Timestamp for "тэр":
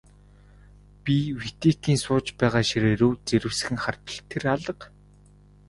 4.29-4.43